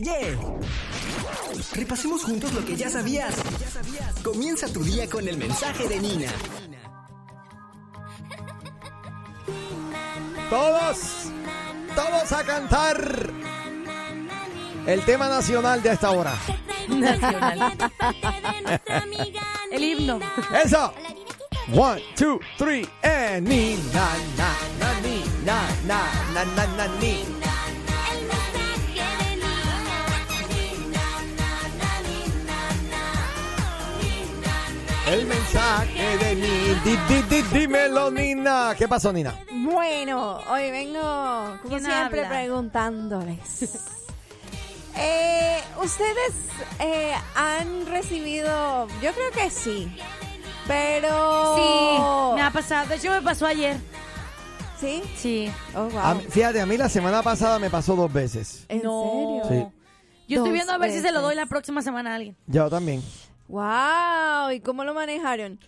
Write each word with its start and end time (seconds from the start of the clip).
Yeye. 0.00 0.36
Repasemos 1.74 2.24
juntos 2.24 2.52
lo 2.52 2.64
que 2.64 2.76
ya 2.76 2.88
sabías. 2.90 3.34
Comienza 4.22 4.68
tu 4.68 4.82
día 4.82 5.08
con 5.08 5.28
el 5.28 5.36
mensaje 5.36 5.88
de 5.88 6.00
Nina. 6.00 6.30
Todos, 10.50 10.98
todos 11.94 12.32
a 12.32 12.44
cantar 12.44 13.32
el 14.86 15.04
tema 15.04 15.28
nacional 15.28 15.82
de 15.82 15.92
esta 15.92 16.10
hora. 16.10 16.34
Nacional. 16.88 17.72
El 19.72 19.82
himno. 19.82 20.20
Eso. 20.62 20.92
One, 21.72 22.02
two, 22.16 22.38
three, 22.58 22.86
and 23.02 23.48
ni 23.48 23.76
na 23.94 24.12
na 24.36 24.52
na 24.78 25.00
ni 25.00 25.24
na 25.46 25.62
na 25.86 26.00
na 26.34 26.44
na 26.44 26.66
na 26.76 26.86
ni. 27.00 27.41
El 35.06 35.26
mensaje 35.26 36.16
de 36.18 36.34
ni, 36.36 36.74
di, 36.84 36.96
di, 37.08 37.22
di, 37.22 37.42
dímelo, 37.42 38.10
Nina. 38.10 38.74
¿Qué 38.78 38.86
pasó, 38.86 39.12
Nina? 39.12 39.34
Bueno, 39.50 40.38
hoy 40.48 40.70
vengo, 40.70 41.00
como 41.00 41.68
¿Quién 41.68 41.84
siempre, 41.84 42.24
habla? 42.24 42.28
preguntándoles. 42.28 43.88
Eh, 44.94 45.58
¿Ustedes 45.82 46.34
eh, 46.78 47.14
han 47.34 47.86
recibido, 47.86 48.86
yo 49.00 49.10
creo 49.14 49.30
que 49.32 49.48
sí, 49.48 49.90
pero... 50.66 51.56
Sí, 51.56 52.34
me 52.34 52.42
ha 52.42 52.50
pasado. 52.52 52.88
De 52.90 52.96
hecho, 52.96 53.10
me 53.10 53.22
pasó 53.22 53.46
ayer. 53.46 53.78
¿Sí? 54.78 55.02
Sí. 55.16 55.50
Oh, 55.74 55.84
wow. 55.84 55.98
A 55.98 56.14
fíjate, 56.16 56.60
a 56.60 56.66
mí 56.66 56.76
la 56.76 56.90
semana 56.90 57.22
pasada 57.22 57.58
me 57.58 57.70
pasó 57.70 57.96
dos 57.96 58.12
veces. 58.12 58.66
¿En 58.68 58.82
no. 58.82 59.40
serio? 59.48 59.70
Sí. 59.70 59.78
Yo 60.28 60.36
estoy 60.40 60.52
viendo 60.52 60.74
a 60.74 60.78
ver 60.78 60.92
si 60.92 61.00
se 61.00 61.10
lo 61.10 61.22
doy 61.22 61.36
la 61.36 61.46
próxima 61.46 61.80
semana 61.80 62.12
a 62.12 62.16
alguien. 62.16 62.36
Yo 62.46 62.68
también. 62.68 63.02
Wow, 63.48 64.50
¿y 64.52 64.60
cómo 64.60 64.84
lo 64.84 64.94
manejaron? 64.94 65.58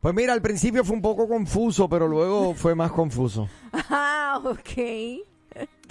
Pues 0.00 0.14
mira, 0.14 0.32
al 0.32 0.42
principio 0.42 0.84
fue 0.84 0.94
un 0.94 1.02
poco 1.02 1.28
confuso, 1.28 1.88
pero 1.88 2.06
luego 2.06 2.54
fue 2.56 2.74
más 2.74 2.92
confuso. 2.92 3.48
Ah, 3.72 4.40
ok. 4.44 4.70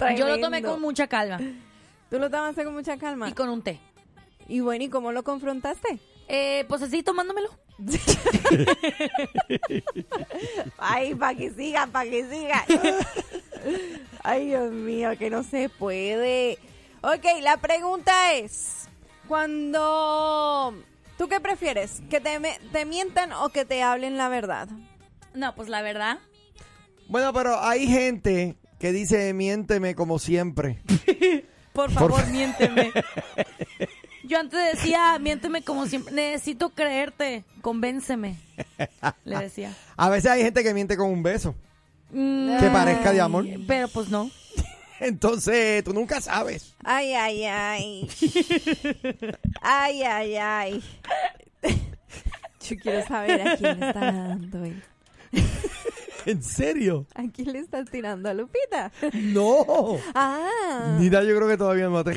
Yo 0.16 0.26
lo 0.28 0.38
tomé 0.40 0.62
con 0.62 0.80
mucha 0.80 1.06
calma 1.06 1.38
¿Tú 2.10 2.18
lo 2.18 2.30
tomaste 2.30 2.64
con 2.64 2.74
mucha 2.74 2.96
calma? 2.98 3.28
y 3.28 3.32
con 3.32 3.48
un 3.48 3.62
té. 3.62 3.80
Y 4.48 4.60
bueno, 4.60 4.84
¿y 4.84 4.88
cómo 4.88 5.10
lo 5.10 5.24
confrontaste? 5.24 5.98
Eh, 6.28 6.64
pues 6.68 6.82
así 6.82 7.02
tomándomelo. 7.02 7.48
Ay, 10.78 11.14
para 11.14 11.34
que 11.36 11.50
sigan, 11.50 11.90
para 11.90 12.08
que 12.08 12.28
sigan. 12.28 12.62
Ay, 14.22 14.46
Dios 14.46 14.72
mío, 14.72 15.10
que 15.18 15.30
no 15.30 15.42
se 15.42 15.68
puede. 15.68 16.58
Ok, 17.02 17.24
la 17.42 17.56
pregunta 17.56 18.32
es, 18.34 18.88
cuando... 19.28 20.74
¿Tú 21.18 21.28
qué 21.28 21.40
prefieres? 21.40 22.02
¿Que 22.10 22.20
te, 22.20 22.38
me- 22.38 22.58
te 22.72 22.84
mientan 22.84 23.32
o 23.32 23.48
que 23.48 23.64
te 23.64 23.82
hablen 23.82 24.16
la 24.16 24.28
verdad? 24.28 24.68
No, 25.34 25.54
pues 25.54 25.68
la 25.68 25.82
verdad. 25.82 26.18
Bueno, 27.08 27.32
pero 27.32 27.60
hay 27.62 27.86
gente 27.86 28.56
que 28.78 28.92
dice 28.92 29.32
miénteme 29.32 29.94
como 29.94 30.18
siempre. 30.18 30.82
Por 31.72 31.90
favor, 31.90 32.26
miénteme. 32.28 32.90
Yo 34.24 34.38
antes 34.40 34.58
decía, 34.74 35.18
miénteme 35.20 35.62
como 35.62 35.86
siempre. 35.86 36.12
Necesito 36.14 36.70
creerte. 36.70 37.44
Convénceme. 37.60 38.36
Le 39.24 39.38
decía. 39.38 39.72
A 39.96 40.08
veces 40.08 40.30
hay 40.30 40.42
gente 40.42 40.62
que 40.64 40.74
miente 40.74 40.96
con 40.96 41.10
un 41.10 41.22
beso. 41.22 41.54
Mm, 42.10 42.58
Que 42.58 42.68
parezca 42.70 43.12
de 43.12 43.20
amor. 43.20 43.46
Pero 43.68 43.88
pues 43.88 44.08
no. 44.08 44.30
Entonces, 45.00 45.84
tú 45.84 45.92
nunca 45.92 46.20
sabes. 46.20 46.74
Ay, 46.84 47.12
ay, 47.14 47.44
ay. 47.44 48.08
Ay, 49.60 50.02
ay, 50.02 50.36
ay. 50.36 50.84
Yo 52.68 52.76
quiero 52.82 53.06
saber 53.06 53.46
a 53.48 53.56
quién 53.56 53.78
le 53.80 53.88
está 53.88 54.00
dando. 54.12 54.64
él. 54.64 54.82
¿En 56.24 56.42
serio? 56.42 57.06
¿A 57.14 57.22
quién 57.32 57.52
le 57.52 57.60
estás 57.60 57.88
tirando 57.88 58.28
a 58.28 58.34
Lupita? 58.34 58.90
No. 59.12 59.98
Ah. 60.14 60.96
Nina, 60.98 61.22
yo 61.22 61.36
creo 61.36 61.46
que 61.48 61.56
todavía 61.56 61.88
no 61.88 61.98
ha 61.98 62.04
ca- 62.04 62.12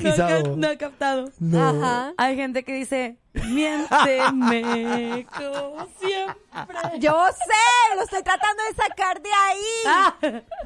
no 0.55 0.67
he 0.71 0.77
captado. 0.77 1.29
No. 1.39 1.61
Ajá. 1.83 2.13
Hay 2.17 2.35
gente 2.35 2.63
que 2.63 2.73
dice, 2.73 3.17
miénteme 3.33 5.27
como 5.37 5.87
siempre. 5.99 6.99
Yo 6.99 7.23
sé, 7.33 7.95
lo 7.95 8.01
estoy 8.03 8.23
tratando 8.23 8.63
de 8.63 8.75
sacar 8.75 9.21
de 9.21 9.29
ahí. 9.29 9.59
Ah. 9.85 10.15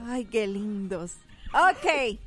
Ay, 0.07 0.23
qué 0.25 0.47
lindos. 0.47 1.12
Ok. 1.53 2.19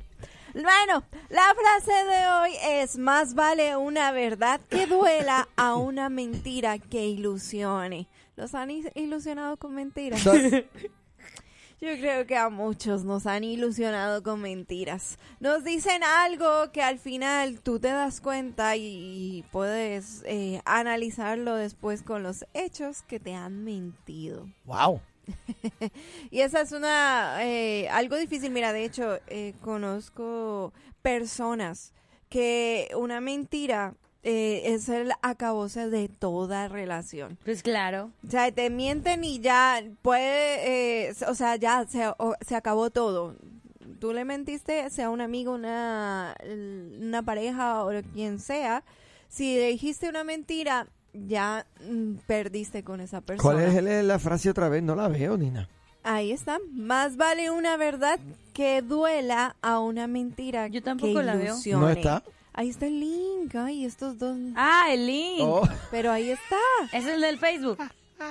Bueno, 0.53 1.03
la 1.29 1.53
frase 1.53 1.91
de 1.91 2.27
hoy 2.29 2.51
es 2.81 2.97
más 2.97 3.35
vale 3.35 3.75
una 3.75 4.11
verdad 4.11 4.61
que 4.69 4.87
duela 4.87 5.49
a 5.57 5.75
una 5.75 6.09
mentira 6.09 6.79
que 6.79 7.05
ilusione. 7.05 8.07
¿Los 8.37 8.55
han 8.55 8.71
ilusionado 8.95 9.57
con 9.57 9.75
mentiras? 9.75 10.23
Yo 11.79 11.89
creo 11.99 12.25
que 12.25 12.37
a 12.37 12.49
muchos 12.49 13.03
nos 13.03 13.27
han 13.27 13.43
ilusionado 13.43 14.23
con 14.23 14.41
mentiras. 14.41 15.19
Nos 15.39 15.63
dicen 15.63 16.03
algo 16.03 16.71
que 16.71 16.81
al 16.81 16.97
final 16.97 17.59
tú 17.59 17.79
te 17.79 17.89
das 17.89 18.19
cuenta 18.19 18.75
y 18.77 19.43
puedes 19.51 20.23
eh, 20.25 20.61
analizarlo 20.65 21.53
después 21.55 22.01
con 22.01 22.23
los 22.23 22.45
hechos 22.53 23.03
que 23.03 23.19
te 23.19 23.35
han 23.35 23.63
mentido. 23.63 24.47
wow. 24.65 25.01
Y 26.31 26.41
esa 26.41 26.61
es 26.61 26.71
una 26.71 27.37
eh, 27.45 27.87
algo 27.89 28.15
difícil. 28.15 28.51
Mira, 28.51 28.73
de 28.73 28.83
hecho, 28.85 29.19
eh, 29.27 29.53
conozco 29.61 30.73
personas 31.01 31.93
que 32.29 32.89
una 32.95 33.21
mentira 33.21 33.93
eh, 34.23 34.63
es 34.73 34.89
el 34.89 35.11
acabose 35.21 35.89
de 35.89 36.09
toda 36.09 36.67
relación. 36.67 37.37
Pues 37.45 37.63
claro. 37.63 38.11
O 38.27 38.29
sea, 38.31 38.51
te 38.51 38.69
mienten 38.69 39.23
y 39.23 39.39
ya 39.39 39.81
puede, 40.01 41.07
eh, 41.09 41.13
o 41.27 41.33
sea, 41.35 41.55
ya 41.55 41.85
se, 41.87 42.07
o- 42.17 42.35
se 42.45 42.55
acabó 42.55 42.89
todo. 42.89 43.35
Tú 43.99 44.11
le 44.13 44.25
mentiste, 44.25 44.89
sea 44.89 45.09
un 45.09 45.21
amigo, 45.21 45.53
una, 45.53 46.35
una 46.99 47.23
pareja 47.23 47.83
o 47.85 47.91
quien 48.13 48.39
sea. 48.39 48.83
Si 49.29 49.55
le 49.55 49.67
dijiste 49.69 50.09
una 50.09 50.23
mentira, 50.23 50.87
ya 51.27 51.65
mm, 51.89 52.15
perdiste 52.27 52.83
con 52.83 53.01
esa 53.01 53.21
persona. 53.21 53.41
¿Cuál 53.41 53.65
es 53.67 53.75
el- 53.75 54.07
la 54.07 54.19
frase 54.19 54.49
otra 54.49 54.69
vez? 54.69 54.83
No 54.83 54.95
la 54.95 55.07
veo, 55.07 55.37
Nina. 55.37 55.67
Ahí 56.03 56.31
está. 56.31 56.59
Más 56.71 57.17
vale 57.17 57.49
una 57.51 57.75
verdad 57.77 58.19
que 58.53 58.81
duela 58.81 59.55
a 59.61 59.79
una 59.79 60.07
mentira. 60.07 60.67
Yo 60.67 60.81
tampoco 60.83 61.15
que 61.19 61.23
la 61.23 61.35
veo. 61.35 61.53
ilusione. 61.53 61.81
¿No 61.83 61.89
está? 61.89 62.23
Ahí 62.53 62.69
está 62.69 62.87
el 62.87 62.99
link. 62.99 63.53
Ay, 63.55 63.85
estos 63.85 64.17
dos. 64.17 64.37
Ah, 64.55 64.85
el 64.89 65.05
link. 65.05 65.41
Oh, 65.41 65.67
Pero 65.91 66.11
ahí 66.11 66.29
está. 66.29 66.55
Es 66.93 67.05
el 67.05 67.21
del 67.21 67.37
Facebook. 67.39 67.77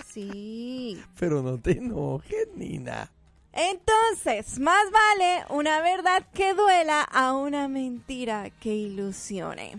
Sí. 0.07 1.01
pero 1.19 1.43
no 1.43 1.59
te 1.59 1.73
enojes, 1.79 2.49
Nina. 2.57 3.11
Entonces, 3.53 4.59
más 4.59 4.85
vale 4.91 5.45
una 5.51 5.81
verdad 5.81 6.25
que 6.35 6.55
duela 6.55 7.03
a 7.03 7.33
una 7.35 7.69
mentira 7.69 8.51
que 8.61 8.75
ilusione. 8.75 9.77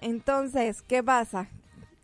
Entonces, 0.00 0.82
¿qué 0.82 1.02
pasa? 1.02 1.48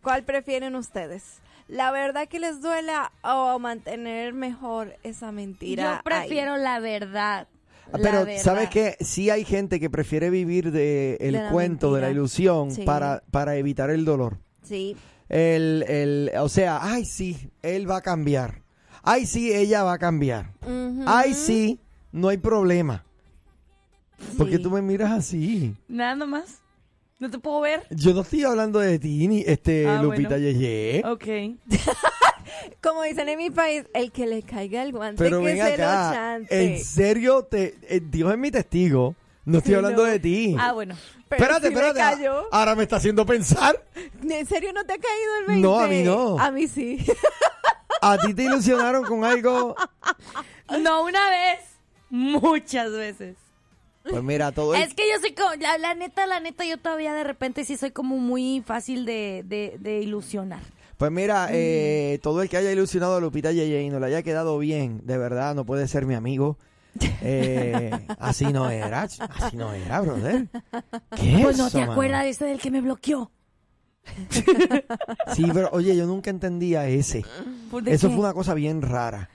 ¿Cuál 0.07 0.23
prefieren 0.23 0.73
ustedes? 0.77 1.41
¿La 1.67 1.91
verdad 1.91 2.29
que 2.29 2.39
les 2.39 2.61
duela 2.61 3.11
o 3.25 3.59
mantener 3.59 4.33
mejor 4.33 4.95
esa 5.03 5.33
mentira? 5.33 5.83
Yo 5.83 5.89
ahí? 5.89 5.99
prefiero 6.01 6.55
la 6.55 6.79
verdad. 6.79 7.49
Ah, 7.91 7.97
Pero. 8.01 8.25
¿sabes 8.41 8.69
qué? 8.69 8.95
Sí 9.01 9.29
hay 9.29 9.43
gente 9.43 9.81
que 9.81 9.89
prefiere 9.89 10.29
vivir 10.29 10.71
de 10.71 11.17
el 11.19 11.33
De 11.33 11.49
cuento, 11.51 11.93
de 11.93 11.99
la 11.99 12.09
ilusión, 12.09 12.71
Sí. 12.71 12.83
para, 12.83 13.21
para 13.31 13.57
evitar 13.57 13.89
el 13.89 14.05
dolor. 14.05 14.37
Sí. 14.63 14.95
El, 15.27 15.83
el, 15.89 16.31
o 16.39 16.47
sea, 16.47 16.79
ay, 16.81 17.03
sí, 17.03 17.51
él 17.61 17.91
va 17.91 17.97
a 17.97 18.01
cambiar. 18.01 18.61
Ay, 19.03 19.25
sí, 19.25 19.51
ella 19.53 19.83
va 19.83 19.91
a 19.91 19.97
cambiar. 19.97 20.53
Ay, 21.05 21.33
sí, 21.33 21.81
no 22.13 22.29
hay 22.29 22.37
problema. 22.37 23.03
¿Por 24.37 24.49
qué 24.49 24.55
Sí. 24.55 24.63
tú 24.63 24.71
me 24.71 24.81
miras 24.81 25.11
así? 25.11 25.75
Nada 25.89 26.25
más. 26.25 26.61
No 27.19 27.29
te 27.31 27.39
puedo 27.39 27.61
ver. 27.61 27.83
Yo 27.89 28.13
no 28.13 28.21
estoy 28.21 28.43
hablando 28.43 28.79
de 28.79 28.99
ti, 28.99 29.27
ni 29.27 29.41
este 29.41 29.87
Ah, 29.87 30.01
Lupita 30.03 30.29
bueno. 30.29 30.43
Yeye. 30.43 31.01
Ok. 31.05 31.25
Como 32.81 33.03
dicen 33.03 33.27
en 33.29 33.37
mi 33.37 33.49
país, 33.49 33.85
el 33.93 34.11
que 34.11 34.25
le 34.27 34.43
caiga 34.43 34.83
el 34.83 34.91
guante 34.91 35.23
Pero 35.23 35.39
que 35.39 35.45
ven 35.45 35.57
se 35.57 35.77
lo 35.77 35.83
acá, 35.83 36.11
chante. 36.13 36.63
en 36.75 36.83
serio, 36.83 37.43
te, 37.43 37.75
eh, 37.89 38.01
Dios 38.03 38.31
es 38.31 38.37
mi 38.37 38.51
testigo. 38.51 39.15
No 39.45 39.57
estoy 39.59 39.71
Sí, 39.73 39.75
hablando 39.75 40.03
no. 40.03 40.09
de 40.09 40.19
ti. 40.19 40.55
Ah, 40.59 40.73
bueno. 40.73 40.95
Pero 41.29 41.43
espérate, 41.43 41.69
me 41.69 41.75
espérate. 41.75 41.99
cayó. 41.99 42.43
Ahora 42.53 42.75
me 42.75 42.83
está 42.83 42.97
haciendo 42.97 43.25
pensar. 43.25 43.83
¿En 44.23 44.45
serio 44.45 44.71
no 44.73 44.85
te 44.85 44.93
ha 44.93 44.97
caído 44.97 45.37
el 45.41 45.45
20? 45.47 45.61
No, 45.67 45.79
a 45.79 45.87
mí 45.87 46.03
no. 46.03 46.39
A 46.39 46.51
mí 46.51 46.67
sí. 46.67 47.03
A 48.01 48.17
ti 48.19 48.33
te 48.33 48.43
ilusionaron 48.43 49.03
con 49.05 49.23
algo. 49.25 49.75
No 50.81 51.03
una 51.05 51.29
vez. 51.29 51.59
Muchas 52.09 52.91
veces. 52.91 53.37
Pues 54.09 54.23
mira, 54.23 54.51
todo 54.51 54.73
el- 54.75 54.81
Es 54.81 54.93
que 54.93 55.03
yo 55.11 55.19
soy 55.21 55.33
como, 55.33 55.53
la, 55.55 55.77
la 55.77 55.93
neta, 55.95 56.25
la 56.27 56.39
neta, 56.39 56.65
yo 56.65 56.77
todavía 56.77 57.13
de 57.13 57.23
repente 57.23 57.65
sí 57.65 57.77
soy 57.77 57.91
como 57.91 58.17
muy 58.17 58.63
fácil 58.65 59.05
de, 59.05 59.43
de, 59.45 59.77
de 59.79 59.99
ilusionar. 60.01 60.61
Pues 60.97 61.11
Mm. 61.11 61.15
mira, 61.15 61.47
eh, 61.51 62.19
todo 62.23 62.41
el 62.41 62.49
que 62.49 62.57
haya 62.57 62.71
ilusionado 62.71 63.15
a 63.17 63.19
Lupita 63.21 63.51
Yeye 63.51 63.81
y 63.83 63.89
no 63.89 63.99
le 63.99 64.07
haya 64.07 64.23
quedado 64.23 64.57
bien, 64.57 65.01
de 65.05 65.17
verdad, 65.17 65.53
no 65.55 65.65
puede 65.65 65.87
ser 65.87 66.05
mi 66.05 66.15
amigo. 66.15 66.57
Eh, 67.21 67.91
así 68.17 68.45
no 68.45 68.71
era, 68.71 69.03
así 69.03 69.55
no 69.55 69.71
era, 69.73 70.01
brother. 70.01 70.47
¿Qué 71.15 71.39
Pues 71.43 71.51
es 71.53 71.57
no 71.59 71.67
eso, 71.67 71.69
te 71.71 71.77
mano? 71.79 71.91
acuerdas 71.91 72.23
de 72.23 72.29
ese 72.31 72.45
del 72.45 72.59
que 72.59 72.71
me 72.71 72.81
bloqueó. 72.81 73.29
Sí, 75.35 75.45
pero 75.53 75.69
oye, 75.73 75.95
yo 75.95 76.05
nunca 76.05 76.29
entendía 76.29 76.87
ese. 76.87 77.23
Pues, 77.69 77.85
¿de 77.85 77.93
Eso 77.93 78.07
qué? 78.07 78.15
fue 78.15 78.23
una 78.23 78.33
cosa 78.33 78.53
bien 78.53 78.81
rara. 78.81 79.29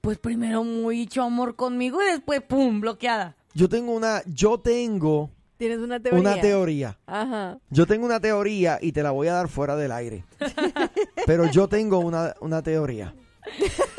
Pues 0.00 0.18
primero 0.18 0.64
muy 0.64 1.02
hecho 1.02 1.22
amor 1.22 1.56
conmigo 1.56 2.00
y 2.02 2.06
después, 2.12 2.40
pum, 2.42 2.80
bloqueada. 2.80 3.36
Yo 3.54 3.68
tengo 3.68 3.92
una, 3.92 4.22
yo 4.26 4.58
tengo 4.58 5.30
Tienes 5.56 5.78
una 5.78 6.00
teoría. 6.00 6.20
una 6.20 6.40
teoría. 6.40 6.98
Ajá. 7.06 7.58
Yo 7.70 7.86
tengo 7.86 8.04
una 8.04 8.18
teoría 8.20 8.78
y 8.82 8.92
te 8.92 9.02
la 9.02 9.12
voy 9.12 9.28
a 9.28 9.34
dar 9.34 9.48
fuera 9.48 9.76
del 9.76 9.92
aire. 9.92 10.24
Pero 11.26 11.46
yo 11.46 11.68
tengo 11.68 12.00
una, 12.00 12.34
una 12.40 12.62
teoría. 12.62 13.14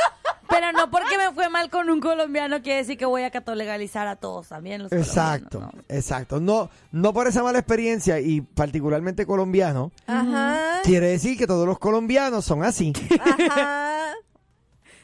Pero 0.47 0.71
no 0.73 0.89
porque 0.91 1.17
me 1.17 1.31
fue 1.33 1.49
mal 1.49 1.69
con 1.69 1.89
un 1.89 1.99
colombiano 1.99 2.61
quiere 2.61 2.77
decir 2.79 2.97
que 2.97 3.05
voy 3.05 3.23
a 3.23 3.31
legalizar 3.55 4.07
a 4.07 4.15
todos 4.15 4.47
también 4.49 4.83
los 4.83 4.91
Exacto, 4.91 5.57
colombianos, 5.59 5.85
exacto. 5.89 6.39
No, 6.39 6.69
no 6.91 7.13
por 7.13 7.27
esa 7.27 7.41
mala 7.43 7.59
experiencia 7.59 8.19
y 8.19 8.41
particularmente 8.41 9.25
colombiano, 9.25 9.91
Ajá. 10.07 10.81
quiere 10.83 11.07
decir 11.07 11.37
que 11.37 11.47
todos 11.47 11.65
los 11.67 11.79
colombianos 11.79 12.45
son 12.45 12.63
así. 12.63 12.93
Ajá. 13.19 14.13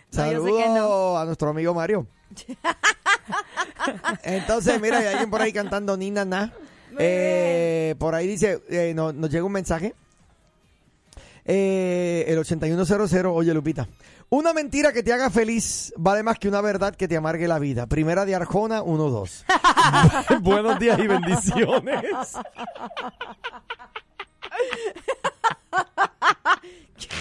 Saludos 0.09 0.61
no. 0.75 1.17
a 1.17 1.25
nuestro 1.25 1.49
amigo 1.49 1.73
Mario. 1.73 2.05
Entonces, 4.23 4.79
mira, 4.81 4.97
hay 4.99 5.07
alguien 5.07 5.29
por 5.29 5.41
ahí 5.41 5.51
cantando 5.53 5.95
Nina 5.97 6.25
Na. 6.25 6.51
Eh, 6.99 7.95
por 7.99 8.15
ahí 8.15 8.27
dice, 8.27 8.61
eh, 8.69 8.93
no- 8.95 9.13
nos 9.13 9.29
llega 9.29 9.45
un 9.45 9.51
mensaje. 9.53 9.93
Eh, 11.45 12.25
el 12.27 12.37
8100, 12.37 13.25
oye 13.27 13.53
Lupita. 13.53 13.87
Una 14.29 14.53
mentira 14.53 14.93
que 14.93 15.03
te 15.03 15.11
haga 15.11 15.29
feliz 15.29 15.93
vale 15.97 16.23
más 16.23 16.39
que 16.39 16.47
una 16.47 16.61
verdad 16.61 16.95
que 16.95 17.07
te 17.07 17.17
amargue 17.17 17.47
la 17.47 17.59
vida. 17.59 17.87
Primera 17.87 18.25
de 18.25 18.35
Arjona, 18.35 18.81
1-2. 18.83 19.43
Buenos 20.41 20.79
días 20.79 20.99
y 20.99 21.07
bendiciones. 21.07 22.05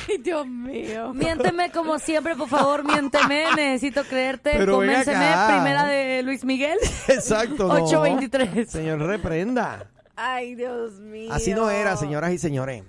Ay, 0.09 0.19
Dios 0.23 0.47
mío. 0.47 1.13
Miénteme 1.15 1.71
como 1.71 1.99
siempre, 1.99 2.35
por 2.37 2.49
favor, 2.49 2.85
miénteme. 2.85 3.45
Necesito 3.57 4.05
creerte. 4.05 4.53
Pero 4.57 4.77
Convénceme. 4.77 5.35
Primera 5.47 5.87
de 5.87 6.23
Luis 6.23 6.45
Miguel. 6.45 6.79
Exacto. 7.09 7.69
no. 7.69 7.85
823. 7.85 8.71
Señor, 8.71 9.01
reprenda. 9.01 9.87
Ay, 10.17 10.55
Dios 10.55 11.01
mío. 11.01 11.33
Así 11.33 11.55
no 11.55 11.71
era, 11.71 11.97
señoras 11.97 12.33
y 12.33 12.39
señores. 12.39 12.85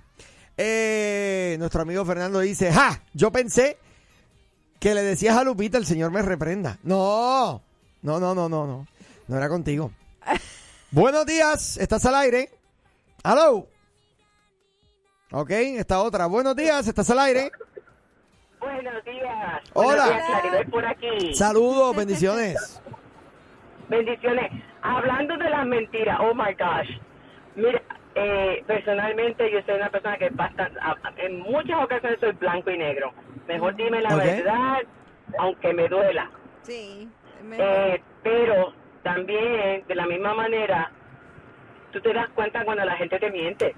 Eh, 0.58 1.56
nuestro 1.60 1.82
amigo 1.82 2.04
Fernando 2.06 2.40
dice, 2.40 2.72
¡ja! 2.72 3.02
Yo 3.14 3.32
pensé 3.32 3.78
que 4.80 4.94
le 4.94 5.02
decías 5.02 5.38
a 5.38 5.44
Lupita, 5.44 5.78
el 5.78 5.86
señor 5.86 6.12
me 6.12 6.22
reprenda. 6.22 6.78
No, 6.84 7.62
no, 8.02 8.20
no, 8.20 8.36
no, 8.36 8.50
no, 8.50 8.68
no. 8.68 8.88
No 9.28 9.38
era 9.38 9.48
contigo. 9.48 9.92
Buenos 10.92 11.26
días, 11.26 11.78
¿estás 11.78 12.06
al 12.06 12.16
aire? 12.16 12.50
¡Hello! 13.24 13.68
Ok, 15.32 15.50
esta 15.52 16.02
otra. 16.02 16.26
Buenos 16.26 16.56
días, 16.56 16.86
¿estás 16.88 17.10
al 17.10 17.20
aire? 17.20 17.52
Buenos 18.60 19.04
días. 19.06 19.62
Hola. 19.74 20.06
Buenos 20.06 20.10
días, 20.10 20.28
Claribel, 20.42 20.68
por 20.70 20.86
aquí. 20.86 21.34
Saludos, 21.34 21.96
bendiciones. 21.96 22.82
Bendiciones. 23.90 24.52
Hablando 24.82 25.38
de 25.38 25.50
las 25.50 25.66
mentiras, 25.66 26.18
oh 26.22 26.34
my 26.34 26.54
gosh. 26.54 26.90
Mira, 27.56 27.82
eh, 28.16 28.64
personalmente 28.68 29.50
yo 29.52 29.60
soy 29.66 29.76
una 29.76 29.90
persona 29.90 30.18
que 30.18 30.30
basta, 30.32 30.70
a- 30.82 30.96
en 31.18 31.40
muchas 31.40 31.82
ocasiones 31.84 32.20
soy 32.20 32.32
blanco 32.34 32.70
y 32.72 32.78
negro. 32.78 33.14
Mejor 33.48 33.76
dime 33.76 34.02
la 34.02 34.16
verdad, 34.16 34.78
aunque 35.40 35.74
me 35.74 35.88
duela. 35.88 36.30
Sí. 36.64 37.10
mejor. 37.44 37.66
Eh, 37.68 38.04
pero 38.22 38.74
también, 39.04 39.84
de 39.88 39.96
la 39.96 40.06
misma 40.06 40.34
manera, 40.36 40.92
tú 41.92 42.00
te 42.02 42.14
das 42.14 42.30
cuenta 42.36 42.64
cuando 42.66 42.86
la 42.86 42.96
gente 42.98 43.18
te 43.18 43.32
miente. 43.32 43.74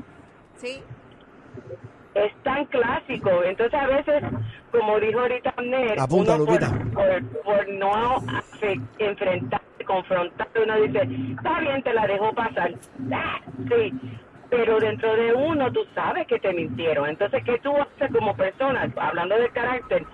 Sí. 0.57 0.83
Es 2.15 2.33
tan 2.43 2.65
clásico. 2.65 3.43
Entonces 3.43 3.79
a 3.79 3.87
veces, 3.87 4.23
como 4.71 4.99
dijo 4.99 5.19
ahorita 5.19 5.53
Abner, 5.57 5.99
Apunta, 5.99 6.35
uno 6.35 6.45
por, 6.45 6.61
Lupita. 6.61 6.71
por, 6.93 7.43
por 7.43 7.69
no 7.69 7.91
hace- 8.37 8.79
enfrentar, 8.99 9.61
confrontar, 9.85 10.47
uno 10.63 10.75
dice, 10.81 11.07
está 11.37 11.59
bien, 11.59 11.81
te 11.83 11.93
la 11.93 12.07
dejo 12.07 12.31
pasar. 12.33 12.73
Ah, 13.11 13.39
sí, 13.69 13.93
pero 14.49 14.79
dentro 14.79 15.15
de 15.15 15.33
uno 15.33 15.71
tú 15.71 15.81
sabes 15.95 16.27
que 16.27 16.39
te 16.39 16.53
mintieron. 16.53 17.09
Entonces, 17.09 17.43
¿qué 17.43 17.57
tú 17.59 17.73
haces 17.75 18.11
como 18.11 18.35
persona? 18.35 18.87
Hablando 18.97 19.35
de 19.37 19.49
carácter, 19.49 20.05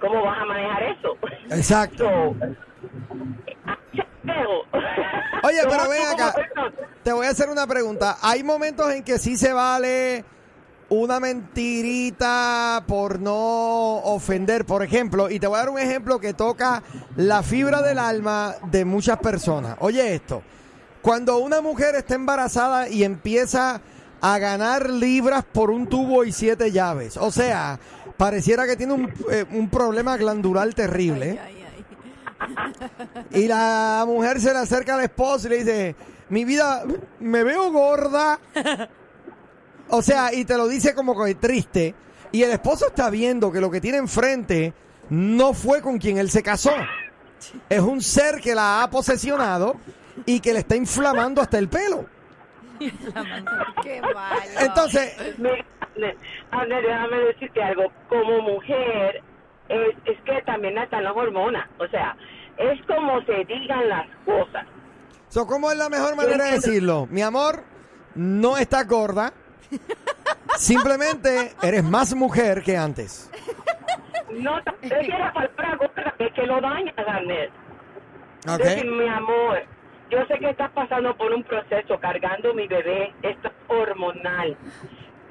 ¿cómo 0.00 0.22
vas 0.22 0.38
a 0.40 0.44
manejar 0.46 0.82
eso? 0.84 1.16
Exacto. 1.50 2.34
So, 2.84 3.53
Oye, 5.42 5.58
¿Cómo 5.62 5.70
pero 5.76 5.88
ven 5.90 6.02
acá. 6.08 6.34
Te 7.02 7.12
voy 7.12 7.26
a 7.26 7.30
hacer 7.30 7.48
una 7.48 7.66
pregunta. 7.66 8.18
Hay 8.22 8.42
momentos 8.42 8.90
en 8.92 9.02
que 9.02 9.18
sí 9.18 9.36
se 9.36 9.52
vale 9.52 10.24
una 10.88 11.20
mentirita 11.20 12.84
por 12.86 13.18
no 13.20 13.96
ofender, 13.98 14.64
por 14.64 14.82
ejemplo, 14.82 15.30
y 15.30 15.38
te 15.40 15.46
voy 15.46 15.56
a 15.56 15.60
dar 15.60 15.70
un 15.70 15.78
ejemplo 15.78 16.20
que 16.20 16.34
toca 16.34 16.82
la 17.16 17.42
fibra 17.42 17.82
del 17.82 17.98
alma 17.98 18.54
de 18.70 18.84
muchas 18.84 19.18
personas. 19.18 19.76
Oye 19.80 20.14
esto, 20.14 20.42
cuando 21.02 21.38
una 21.38 21.60
mujer 21.60 21.94
está 21.94 22.14
embarazada 22.14 22.88
y 22.88 23.04
empieza 23.04 23.80
a 24.20 24.38
ganar 24.38 24.88
libras 24.88 25.44
por 25.44 25.70
un 25.70 25.86
tubo 25.86 26.24
y 26.24 26.32
siete 26.32 26.70
llaves, 26.72 27.16
o 27.16 27.30
sea, 27.30 27.78
pareciera 28.16 28.66
que 28.66 28.76
tiene 28.76 28.92
un, 28.94 29.12
eh, 29.30 29.44
un 29.52 29.68
problema 29.68 30.16
glandular 30.16 30.72
terrible. 30.74 31.38
Ay, 31.42 31.56
ay. 31.58 31.63
Y 33.32 33.46
la 33.48 34.04
mujer 34.06 34.40
se 34.40 34.52
le 34.52 34.58
acerca 34.58 34.94
al 34.94 35.04
esposo 35.04 35.46
y 35.46 35.50
le 35.50 35.56
dice, 35.58 35.96
mi 36.28 36.44
vida, 36.44 36.84
me 37.20 37.42
veo 37.42 37.70
gorda. 37.70 38.38
O 39.88 40.02
sea, 40.02 40.32
y 40.32 40.44
te 40.44 40.56
lo 40.56 40.66
dice 40.68 40.94
como 40.94 41.22
que 41.22 41.34
triste. 41.34 41.94
Y 42.32 42.42
el 42.42 42.50
esposo 42.50 42.88
está 42.88 43.10
viendo 43.10 43.52
que 43.52 43.60
lo 43.60 43.70
que 43.70 43.80
tiene 43.80 43.98
enfrente 43.98 44.72
no 45.10 45.52
fue 45.52 45.80
con 45.80 45.98
quien 45.98 46.18
él 46.18 46.30
se 46.30 46.42
casó. 46.42 46.72
Es 47.68 47.80
un 47.80 48.00
ser 48.00 48.40
que 48.40 48.54
la 48.54 48.82
ha 48.82 48.90
posesionado 48.90 49.76
y 50.26 50.40
que 50.40 50.52
le 50.52 50.60
está 50.60 50.76
inflamando 50.76 51.40
hasta 51.40 51.58
el 51.58 51.68
pelo. 51.68 52.06
Qué 53.82 54.00
malo. 54.00 54.40
Entonces, 54.60 55.14
Abner, 56.50 56.82
déjame 56.82 57.16
decirte 57.18 57.62
algo. 57.62 57.84
Como 58.08 58.40
mujer, 58.42 59.22
es, 59.68 59.96
es 60.06 60.20
que 60.22 60.42
también 60.42 60.76
están 60.78 61.04
las 61.04 61.14
hormonas. 61.14 61.68
O 61.78 61.86
sea, 61.88 62.16
es 62.58 62.80
como 62.86 63.20
se 63.22 63.44
digan 63.44 63.88
las 63.88 64.06
cosas. 64.24 64.66
so, 65.28 65.46
¿cómo 65.46 65.70
es 65.70 65.78
la 65.78 65.88
mejor 65.88 66.16
manera 66.16 66.44
de 66.44 66.52
decirlo? 66.52 67.06
Mi 67.10 67.22
amor, 67.22 67.64
no 68.14 68.56
estás 68.56 68.86
gorda. 68.86 69.32
Simplemente 70.56 71.52
eres 71.62 71.82
más 71.82 72.14
mujer 72.14 72.62
que 72.62 72.76
antes. 72.76 73.30
No, 74.30 74.58
es 74.58 74.90
que 74.90 75.08
la 75.08 75.32
palabra 75.32 75.76
gorda 75.76 76.14
es 76.18 76.32
que 76.32 76.42
lo 76.42 76.60
daña, 76.60 76.92
Abner. 76.96 77.50
¿Ok? 78.48 78.58
Decir, 78.58 78.90
mi 78.90 79.08
amor, 79.08 79.62
yo 80.10 80.18
sé 80.26 80.38
que 80.38 80.50
estás 80.50 80.70
pasando 80.72 81.16
por 81.16 81.32
un 81.32 81.42
proceso 81.42 81.98
cargando 81.98 82.52
mi 82.54 82.66
bebé, 82.66 83.12
esto 83.22 83.48
es 83.48 83.54
hormonal. 83.68 84.56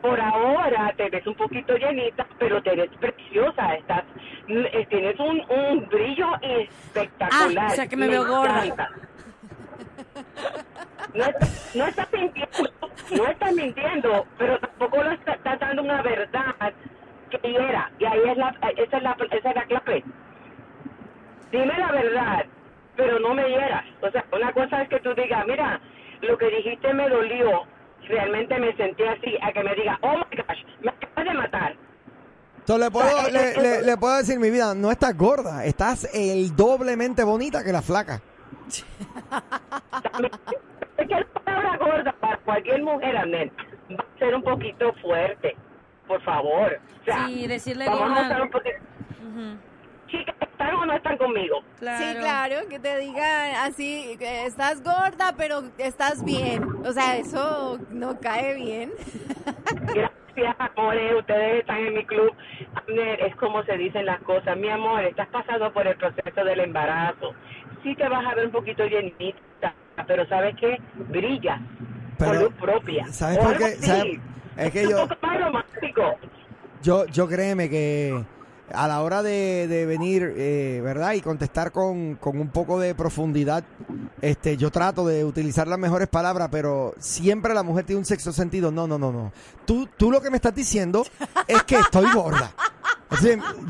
Por 0.04 0.20
ahora 0.20 0.94
te 0.98 1.10
ves 1.10 1.26
un 1.26 1.36
poquito 1.36 1.78
llenita, 1.78 2.28
pero 2.38 2.62
te 2.62 2.76
ves 2.76 2.90
preciosa, 3.00 3.74
estás, 3.76 4.04
eh, 4.50 4.86
tienes 4.90 5.18
un, 5.18 5.42
un 5.50 5.88
brillo 5.88 6.28
espectacular. 6.42 7.68
Ah, 7.70 7.72
o 7.72 7.76
sea 7.76 7.88
que 7.88 7.96
me 7.96 8.10
veo 8.10 8.26
gorda. 8.26 8.90
No, 11.14 11.24
estás- 11.24 11.72
no 11.74 11.86
estás 11.88 12.08
mintiendo, 12.12 12.70
no 13.16 13.28
estás 13.28 13.54
mintiendo, 13.54 14.26
pero 14.38 14.60
tampoco 14.60 15.04
lo 15.04 15.12
está- 15.12 15.34
estás 15.36 15.60
dando 15.62 15.84
una 15.84 16.02
verdad 16.02 16.74
que 17.30 17.50
hiera. 17.50 17.90
Y 17.98 18.04
ahí 18.06 18.20
es 18.26 18.38
la, 18.38 18.50
esa 18.76 18.98
es 18.98 19.04
la, 19.04 19.16
esa 19.32 19.50
es 19.52 19.56
la 19.56 19.64
clave 19.66 20.04
dime 21.52 21.78
la 21.78 21.92
verdad, 21.92 22.46
pero 22.98 23.20
no 23.20 23.34
me 23.36 23.48
hieras. 23.48 23.86
O 24.02 24.10
sea, 24.12 24.26
una 24.34 24.52
cosa 24.52 24.82
es 24.82 24.90
que 24.90 25.00
tú 25.00 25.14
digas, 25.14 25.46
mira, 25.48 25.80
lo 26.22 26.36
que 26.38 26.50
dijiste 26.50 26.92
me 26.94 27.08
dolió, 27.08 27.64
realmente 28.08 28.60
me 28.60 28.76
sentí 28.76 29.04
así, 29.04 29.38
a 29.42 29.52
que 29.52 29.64
me 29.64 29.76
diga, 29.76 29.98
oh 30.02 30.14
my 30.18 30.38
gosh, 30.38 30.64
me 30.82 30.90
acabas 30.92 31.26
de 31.26 31.34
matar. 31.34 31.76
Entonces 32.60 32.86
le 32.86 32.92
puedo, 32.92 33.30
le, 33.30 33.56
le- 33.62 33.82
le 33.82 33.98
puedo 33.98 34.16
decir, 34.18 34.40
mi 34.40 34.50
vida, 34.50 34.74
no 34.74 34.90
estás 34.92 35.18
gorda, 35.18 35.66
estás 35.66 36.08
el 36.14 36.56
doblemente 36.56 37.24
bonita 37.24 37.64
que 37.64 37.72
la 37.74 37.82
flaca. 37.82 38.22
También, 40.12 40.32
es 40.98 41.08
que 41.08 41.14
la 41.16 41.26
palabra 41.44 41.78
gorda 41.78 42.16
para 42.20 42.38
cualquier 42.38 42.82
mujer, 42.84 43.18
Amén, 43.18 43.52
va 43.92 44.06
a 44.16 44.20
ser 44.20 44.34
un 44.36 44.44
poquito 44.44 44.94
fuerte, 45.02 45.56
por 46.08 46.22
favor. 46.24 46.80
O 47.02 47.06
sea, 47.06 47.28
Sí, 47.28 47.48
decirle 47.48 47.86
vamos 47.86 48.04
a 48.04 48.08
gorda. 48.08 48.26
usar 48.28 48.42
un 48.44 48.50
poquito... 48.52 48.78
Chicas, 50.08 50.36
¿están 50.64 50.76
o 50.76 50.86
no 50.86 50.94
están 50.94 51.18
conmigo? 51.18 51.58
Claro. 51.80 52.04
Sí, 52.06 52.16
claro, 52.20 52.56
que 52.70 52.80
te 52.80 52.98
digan 53.00 53.56
así, 53.58 54.16
que 54.18 54.46
estás 54.46 54.84
gorda, 54.84 55.34
pero 55.38 55.64
estás 55.78 56.24
bien. 56.24 56.64
O 56.86 56.92
sea, 56.92 57.18
eso 57.18 57.80
no 57.90 58.20
cae 58.20 58.56
bien. 58.56 58.92
Gracias. 59.72 60.12
Amores. 60.58 61.14
Ustedes 61.20 61.60
están 61.62 61.78
en 61.78 61.94
mi 61.94 62.06
club. 62.06 62.32
Es 63.20 63.36
como 63.36 63.64
se 63.64 63.78
dicen 63.78 64.06
las 64.06 64.20
cosas. 64.24 64.58
Mi 64.58 64.70
amor, 64.70 65.04
estás 65.04 65.28
pasando 65.30 65.72
por 65.72 65.86
el 65.88 65.96
proceso 65.96 66.44
del 66.44 66.60
embarazo. 66.62 67.34
Sí 67.84 67.96
te 67.96 68.08
vas 68.10 68.26
a 68.26 68.34
ver 68.34 68.46
un 68.48 68.52
poquito 68.52 68.84
llenita, 68.86 69.74
pero 70.08 70.26
¿sabes 70.28 70.56
qué? 70.60 70.78
Brilla. 70.96 71.60
Pero, 72.18 72.32
con 72.32 72.44
luz 72.44 72.54
propia. 72.56 73.08
¿sabes 73.12 73.38
por 73.40 73.58
qué? 73.58 73.66
¿Sabes? 73.76 74.20
Es 74.58 74.72
que 74.72 74.84
yo- 74.90 75.04
Un 75.04 75.08
poco 75.10 75.28
más 75.28 75.42
romántico. 75.42 76.16
Yo, 76.82 77.06
yo 77.08 77.28
créeme 77.28 77.70
que 77.70 78.24
a 78.74 78.88
la 78.88 79.02
hora 79.02 79.24
de, 79.24 79.68
de 79.68 79.86
venir, 79.86 80.34
eh, 80.36 80.82
¿verdad? 80.84 81.14
Y 81.14 81.22
contestar 81.22 81.72
con, 81.72 82.16
con 82.16 82.40
un 82.40 82.50
poco 82.50 82.80
de 82.80 82.96
profundidad, 82.96 83.64
este, 84.22 84.58
yo 84.58 84.72
trato 84.72 85.06
de 85.06 85.24
utilizar 85.24 85.68
las 85.68 85.80
mejores 85.80 86.08
palabras, 86.08 86.50
pero 86.52 86.94
siempre 87.00 87.54
la 87.54 87.64
mujer 87.64 87.86
tiene 87.86 88.00
un 88.00 88.06
sexto 88.06 88.32
sentido. 88.34 88.72
No, 88.72 88.88
no, 88.88 88.98
no, 88.98 89.12
no. 89.12 89.32
Tú, 89.66 89.88
tú 89.98 90.12
lo 90.12 90.22
que 90.22 90.30
me 90.30 90.38
estás 90.38 90.56
diciendo 90.56 91.06
es 91.48 91.64
que 91.64 91.76
estoy 91.76 92.12
gorda. 92.12 92.52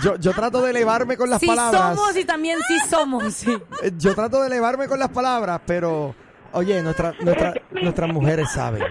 Yo, 0.01 0.15
yo 0.15 0.31
trato 0.33 0.61
de 0.61 0.71
elevarme 0.71 1.17
con 1.17 1.29
las 1.29 1.41
sí 1.41 1.47
palabras. 1.47 1.95
somos 1.97 2.15
y 2.15 2.23
también 2.23 2.59
sí 2.67 2.77
somos. 2.89 3.33
sí. 3.33 3.51
Eh, 3.81 3.91
Yo 3.97 4.15
trato 4.15 4.39
de 4.41 4.47
elevarme 4.47 4.87
con 4.87 4.97
las 4.99 5.09
palabras, 5.09 5.59
pero, 5.65 6.15
oye, 6.53 6.81
nuestra, 6.81 7.13
nuestra, 7.21 7.53
nuestras 7.71 8.09
mujeres 8.13 8.49
saben. 8.51 8.83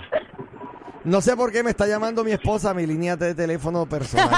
No 1.05 1.21
sé 1.21 1.37
por 1.37 1.51
qué 1.51 1.63
me 1.63 1.71
está 1.71 1.87
llamando 1.87 2.23
mi 2.23 2.31
esposa 2.33 2.71
a 2.71 2.75
mi 2.75 2.87
línea 2.87 3.17
de 3.17 3.35
teléfono 3.35 3.87
personal. 3.87 4.31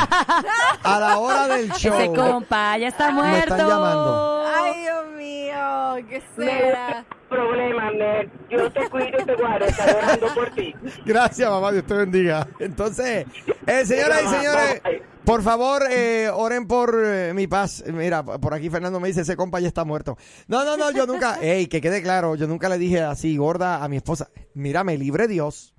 A 0.82 0.98
la 1.00 1.18
hora 1.18 1.46
del 1.48 1.70
show. 1.72 1.94
Ese 1.98 2.12
compa 2.12 2.78
ya 2.78 2.88
está 2.88 3.08
Me 3.08 3.14
muerto. 3.14 3.38
están 3.54 3.68
llamando. 3.68 4.44
Ay, 4.56 4.80
Dios 4.80 5.06
mío, 5.16 6.06
¿qué 6.08 6.22
No 6.36 6.44
será? 6.44 7.04
problema, 7.28 7.90
Ned. 7.90 8.28
Yo 8.48 8.70
te 8.72 8.88
cuido 8.88 9.08
y 9.20 9.24
te 9.24 9.34
guardo. 9.34 9.66
Estaré 9.66 9.94
orando 9.94 10.34
por 10.34 10.50
ti. 10.54 10.72
Gracias, 11.04 11.50
mamá. 11.50 11.72
Dios 11.72 11.84
te 11.84 11.94
bendiga. 11.94 12.46
Entonces, 12.60 13.26
eh, 13.66 13.84
señoras 13.84 14.22
y 14.22 14.28
señores, 14.28 14.80
por 15.24 15.42
favor, 15.42 15.82
eh, 15.90 16.30
oren 16.32 16.66
por 16.68 16.94
eh, 17.04 17.32
mi 17.34 17.46
paz. 17.48 17.82
Mira, 17.88 18.22
por 18.24 18.54
aquí 18.54 18.70
Fernando 18.70 19.00
me 19.00 19.08
dice, 19.08 19.22
ese 19.22 19.36
compa 19.36 19.58
ya 19.58 19.66
está 19.68 19.84
muerto. 19.84 20.16
No, 20.46 20.64
no, 20.64 20.76
no, 20.76 20.92
yo 20.92 21.06
nunca, 21.06 21.38
ey, 21.42 21.66
que 21.66 21.80
quede 21.80 22.02
claro, 22.02 22.36
yo 22.36 22.46
nunca 22.46 22.68
le 22.68 22.78
dije 22.78 23.02
así, 23.02 23.36
gorda, 23.36 23.82
a 23.82 23.88
mi 23.88 23.96
esposa. 23.96 24.28
Mira, 24.54 24.84
me 24.84 24.96
libre 24.96 25.26
Dios. 25.26 25.74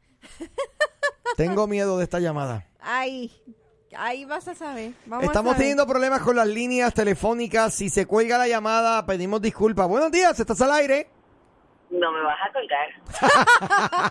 Tengo 1.36 1.68
miedo 1.68 1.98
de 1.98 2.04
esta 2.04 2.20
llamada. 2.20 2.68
Ay, 2.80 3.32
ahí 3.98 4.26
vas 4.26 4.48
a 4.48 4.56
saber. 4.56 4.92
Vamos 5.06 5.24
a 5.26 5.28
Estamos 5.28 5.52
saber. 5.52 5.62
teniendo 5.64 5.88
problemas 5.88 6.22
con 6.22 6.36
las 6.36 6.48
líneas 6.48 6.94
telefónicas. 6.94 7.74
Si 7.74 7.90
se 7.90 8.06
cuelga 8.06 8.38
la 8.38 8.48
llamada, 8.48 9.06
pedimos 9.06 9.42
disculpas. 9.42 9.88
Buenos 9.88 10.12
días, 10.12 10.40
¿estás 10.40 10.62
al 10.62 10.72
aire? 10.72 11.08
No 11.90 12.12
me 12.12 12.22
vas 12.24 12.38
a 12.42 12.52
colgar. 12.52 12.90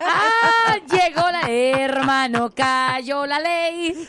Ah, 0.00 0.76
llegó 0.90 1.28
la 1.30 1.50
hermano, 1.50 2.50
cayó 2.54 3.26
la 3.26 3.40
ley. 3.40 3.94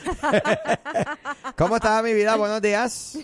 ¿Cómo 1.58 1.76
estás, 1.78 2.04
mi 2.04 2.14
vida? 2.14 2.36
Buenos 2.36 2.62
días. 2.62 3.18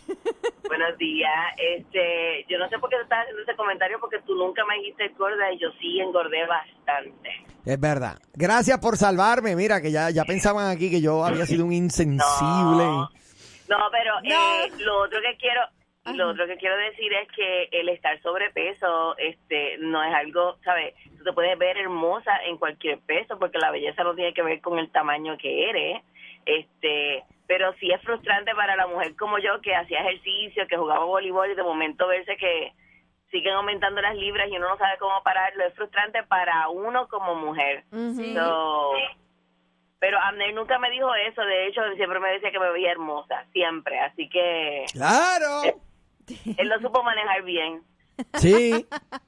Buenos 0.67 0.97
días. 0.97 1.29
Este, 1.57 2.45
yo 2.49 2.57
no 2.57 2.67
sé 2.69 2.79
por 2.79 2.89
qué 2.89 2.95
tú 2.97 3.03
estás 3.03 3.19
haciendo 3.21 3.43
ese 3.43 3.55
comentario 3.55 3.99
porque 3.99 4.19
tú 4.25 4.35
nunca 4.35 4.63
me 4.65 4.75
dijiste 4.79 5.09
gorda 5.17 5.51
y 5.51 5.59
yo 5.59 5.67
sí 5.79 5.99
engordé 5.99 6.45
bastante. 6.47 7.29
Es 7.65 7.79
verdad. 7.79 8.17
Gracias 8.33 8.79
por 8.79 8.97
salvarme. 8.97 9.55
Mira, 9.55 9.81
que 9.81 9.91
ya, 9.91 10.09
ya 10.09 10.23
pensaban 10.25 10.69
aquí 10.69 10.89
que 10.89 11.01
yo 11.01 11.23
había 11.23 11.45
sido 11.45 11.65
un 11.65 11.73
insensible. 11.73 12.83
No, 12.83 13.09
no 13.69 13.77
pero 13.91 14.13
No. 14.23 14.29
eh, 14.29 14.71
lo 14.79 14.99
otro 15.01 15.19
que 15.21 15.37
quiero 15.37 15.61
lo 16.15 16.29
otro 16.31 16.47
que 16.47 16.57
quiero 16.57 16.75
decir 16.77 17.13
es 17.13 17.27
que 17.35 17.69
el 17.79 17.87
estar 17.89 18.19
sobrepeso 18.23 19.15
este 19.19 19.77
no 19.77 20.03
es 20.03 20.11
algo, 20.15 20.57
¿sabes? 20.63 20.95
Tú 21.19 21.23
te 21.23 21.31
puedes 21.33 21.55
ver 21.59 21.77
hermosa 21.77 22.31
en 22.47 22.57
cualquier 22.57 22.97
peso 23.01 23.37
porque 23.37 23.59
la 23.59 23.69
belleza 23.69 24.03
no 24.03 24.15
tiene 24.15 24.33
que 24.33 24.41
ver 24.41 24.61
con 24.61 24.79
el 24.79 24.91
tamaño 24.91 25.37
que 25.37 25.69
eres. 25.69 26.01
Este, 26.47 27.23
pero 27.45 27.71
sí 27.79 27.91
es 27.91 28.01
frustrante 28.01 28.55
para 28.55 28.75
la 28.75 28.87
mujer 28.87 29.15
como 29.15 29.37
yo 29.37 29.61
que 29.61 29.75
hacía 29.75 29.99
ejercicio, 29.99 30.65
que 30.67 30.75
jugaba 30.77 31.05
voleibol 31.05 31.51
y 31.51 31.55
de 31.55 31.61
momento 31.63 32.07
verse 32.07 32.35
que 32.35 32.73
siguen 33.31 33.53
aumentando 33.53 34.01
las 34.01 34.15
libras 34.15 34.47
y 34.49 34.57
uno 34.57 34.69
no 34.69 34.77
sabe 34.77 34.97
cómo 34.99 35.21
pararlo. 35.23 35.65
Es 35.65 35.73
frustrante 35.75 36.23
para 36.23 36.67
uno 36.69 37.07
como 37.07 37.35
mujer. 37.35 37.83
Ujú. 37.91 38.33
So, 38.35 38.91
pero 39.99 40.19
Amner 40.19 40.53
nunca 40.53 40.77
me 40.79 40.89
dijo 40.89 41.13
eso, 41.15 41.41
de 41.41 41.67
hecho 41.67 41.81
siempre 41.95 42.19
me 42.19 42.29
decía 42.33 42.51
que 42.51 42.59
me 42.59 42.71
veía 42.71 42.91
hermosa, 42.91 43.45
siempre, 43.53 43.99
así 43.99 44.27
que 44.29 44.85
¡Claro! 44.93 45.61
él 46.57 46.67
lo 46.67 46.79
supo 46.79 47.03
manejar 47.03 47.43
bien. 47.43 47.83
Sí, 48.35 48.85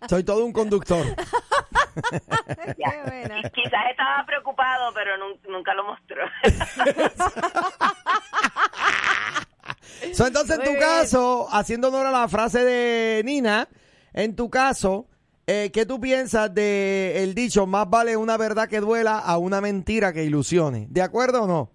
soy 0.10 0.24
todo 0.24 0.46
un 0.46 0.54
conductor. 0.54 1.06
Qué. 2.76 3.52
Quizás 3.54 3.86
estaba 3.92 4.24
preocupado, 4.26 4.92
pero 4.94 5.16
nun- 5.18 5.40
nunca 5.48 5.74
lo 5.74 5.84
mostró. 5.86 6.26
So, 10.14 10.28
entonces, 10.28 10.58
en 10.58 10.64
tu 10.66 10.72
bien. 10.72 10.82
caso, 10.82 11.48
haciendo 11.52 11.88
honor 11.88 12.08
a 12.08 12.12
la 12.12 12.28
frase 12.28 12.64
de 12.64 13.24
Nina, 13.24 13.68
en 14.14 14.36
tu 14.36 14.50
caso, 14.50 15.08
eh, 15.48 15.72
¿qué 15.74 15.86
tú 15.86 16.00
piensas 16.00 16.54
de 16.54 17.24
el 17.24 17.36
dicho, 17.36 17.66
más 17.68 17.90
vale 17.90 18.16
una 18.18 18.38
verdad 18.38 18.70
que 18.70 18.80
duela 18.80 19.20
a 19.20 19.38
una 19.38 19.60
mentira 19.62 20.14
que 20.14 20.24
ilusione? 20.24 20.88
¿De 20.90 21.02
acuerdo 21.02 21.44
o 21.44 21.48
no? 21.48 21.70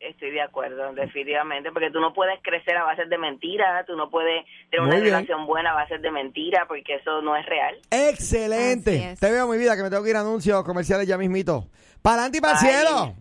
Estoy 0.00 0.32
de 0.32 0.42
acuerdo, 0.42 0.92
definitivamente, 0.92 1.70
porque 1.72 1.90
tú 1.90 1.98
no 1.98 2.12
puedes 2.12 2.38
crecer 2.42 2.76
a 2.76 2.84
base 2.84 3.06
de 3.06 3.16
mentiras, 3.16 3.86
tú 3.86 3.96
no 3.96 4.10
puedes 4.10 4.44
tener 4.70 4.82
Muy 4.82 4.88
una 4.88 4.96
bien. 4.96 5.14
relación 5.14 5.46
buena 5.46 5.70
a 5.70 5.74
base 5.74 5.96
de 5.96 6.10
mentiras, 6.10 6.64
porque 6.68 6.96
eso 6.96 7.22
no 7.22 7.34
es 7.36 7.46
real. 7.46 7.74
Excelente. 7.90 9.12
Es. 9.12 9.20
Te 9.20 9.30
veo, 9.30 9.48
mi 9.48 9.56
vida, 9.56 9.76
que 9.76 9.82
me 9.82 9.88
tengo 9.88 10.02
que 10.02 10.10
ir 10.10 10.16
a 10.16 10.20
anuncios 10.20 10.62
comerciales 10.64 11.06
ya 11.06 11.16
mismito. 11.16 11.68
Para 12.02 12.16
adelante 12.24 12.38
y 12.38 12.40
para 12.42 12.58
el 12.58 12.64
Bye. 12.66 12.70
cielo. 12.74 13.14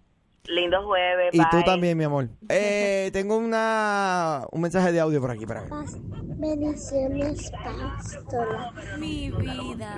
Lindo 0.46 0.86
jueves, 0.86 1.30
Y 1.34 1.38
tú 1.50 1.64
también, 1.66 1.98
mi 1.98 2.04
amor. 2.04 2.28
Eh, 2.50 3.10
tengo 3.14 3.38
una 3.38 4.46
un 4.52 4.62
mensaje 4.62 4.92
de 4.92 5.00
audio 5.00 5.22
por 5.22 5.32
aquí 5.32 5.46
para. 5.46 5.68
Pas- 5.70 5.98
Bendiciones, 6.38 7.50
pastora. 7.52 8.72
Mi 9.00 9.32
vida. 9.32 9.96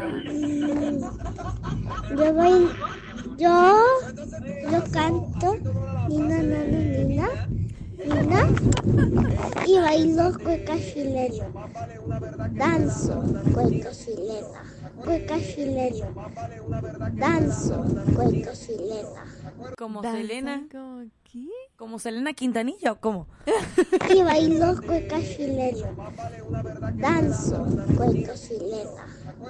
Yo 2.16 2.34
voy, 2.34 2.70
yo, 3.38 3.76
yo 4.72 4.84
canto, 4.92 5.56
Nina, 6.08 6.38
nana, 6.44 6.78
Nina, 6.78 7.28
Nina, 8.06 8.48
y 9.66 9.80
bailo 9.80 10.38
cueca 10.44 10.78
chilena. 10.78 11.46
Danzo 12.52 13.24
cueca 13.54 13.90
chilena, 13.92 14.64
cueca 15.04 15.40
chilena. 15.40 16.08
Danzo 17.14 17.84
cueca 18.16 18.54
chilena. 18.54 19.26
Como 19.78 20.02
Danza 20.02 20.18
Selena. 20.18 20.68
como- 20.72 21.06
¿Qué? 21.32 21.48
Como 21.76 22.00
Selena 22.00 22.34
Quintanilla 22.34 22.94
o 22.94 23.00
cómo? 23.00 23.28
Y 24.14 24.22
bailo 24.24 24.76
cueca 24.86 25.20
chilena. 25.22 25.90
Danzo 26.96 27.66
cueca 27.98 28.34
chilena. 28.36 29.06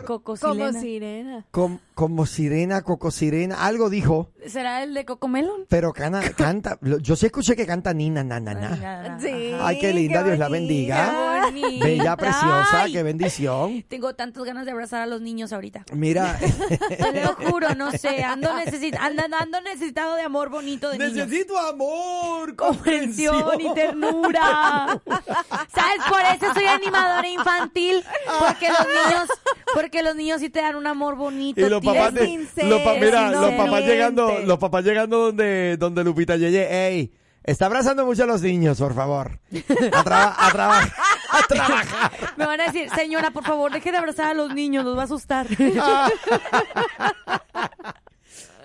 Coco 0.05 0.35
Como 0.35 0.53
Selena. 0.53 0.81
sirena. 0.81 1.45
Com- 1.51 1.79
como 1.93 2.25
sirena, 2.25 2.81
coco 2.81 3.09
sirena, 3.09 3.65
algo 3.65 3.89
dijo, 3.89 4.29
¿Será 4.45 4.83
el 4.83 4.93
de 4.93 5.05
Coco 5.05 5.29
Melon? 5.29 5.65
pero 5.69 5.93
cana- 5.93 6.21
canta. 6.35 6.77
lo- 6.81 6.97
Yo 6.99 7.15
sí 7.15 7.27
escuché 7.27 7.55
que 7.55 7.65
canta 7.65 7.93
Nina, 7.93 8.21
na, 8.23 8.39
na, 8.41 8.53
na. 8.53 9.17
Sí. 9.19 9.53
Ay, 9.61 9.79
qué 9.79 9.93
linda, 9.93 10.21
Dios 10.23 10.37
la 10.37 10.49
bendiga. 10.49 11.05
Qué 11.45 11.51
bonita. 11.61 11.85
Bella, 11.85 12.17
preciosa, 12.17 12.81
Ay, 12.83 12.91
qué 12.91 13.01
bendición. 13.03 13.83
Tengo 13.87 14.13
tantas 14.13 14.43
ganas 14.43 14.65
de 14.65 14.71
abrazar 14.71 15.01
a 15.01 15.05
los 15.05 15.21
niños 15.21 15.53
ahorita. 15.53 15.85
Mira, 15.93 16.37
Te 16.97 17.23
lo 17.23 17.33
juro, 17.35 17.73
no 17.75 17.91
sé. 17.91 18.23
Ando, 18.25 18.53
necesit 18.55 18.95
ando, 18.95 19.23
ando 19.39 19.61
necesitado 19.61 20.15
de 20.15 20.23
amor 20.23 20.49
bonito 20.49 20.89
de 20.89 20.97
niños. 20.99 21.13
necesito 21.27 21.57
amor, 21.57 22.55
comprensión 22.57 23.61
y 23.61 23.73
ternura. 23.73 25.01
¿Sabes? 25.05 25.99
Por 26.09 26.19
eso 26.21 26.53
soy 26.53 26.65
animadora 26.65 27.27
infantil. 27.29 28.03
Porque 28.39 28.67
los 28.67 28.79
niños, 28.87 29.29
porque 29.75 30.01
los 30.01 30.15
niños 30.15 30.39
sí 30.41 30.49
te 30.49 30.61
dan 30.61 30.75
un 30.75 30.87
amor 30.87 31.15
bonito. 31.15 31.61
Y 31.61 31.69
los 31.69 31.83
papás, 31.83 32.11
tierno. 32.13 32.47
de- 32.55 32.63
los, 32.67 32.81
pa- 32.81 32.93
mira, 32.95 33.19
sincero, 33.29 33.41
los 33.41 33.51
papás 33.55 33.83
llegando, 33.85 34.39
los 34.45 34.57
papás 34.57 34.83
llegando 34.83 35.17
donde, 35.19 35.77
donde 35.77 36.03
Lupita 36.03 36.35
Yeye, 36.37 36.87
ey, 36.87 37.13
está 37.43 37.67
abrazando 37.67 38.03
mucho 38.05 38.23
a 38.23 38.25
los 38.25 38.41
niños, 38.41 38.79
por 38.79 38.95
favor. 38.95 39.39
A, 39.93 40.03
traba- 40.03 40.35
a 40.37 40.51
trabajar, 40.51 40.91
a 41.29 41.41
trabajar. 41.47 42.11
Me 42.37 42.45
van 42.47 42.59
a 42.61 42.65
decir, 42.65 42.89
señora, 42.95 43.29
por 43.31 43.43
favor, 43.43 43.71
deje 43.71 43.91
de 43.91 43.97
abrazar 43.97 44.27
a 44.27 44.33
los 44.33 44.51
niños, 44.55 44.83
los 44.83 44.97
va 44.97 45.01
a 45.01 45.05
asustar. 45.05 45.45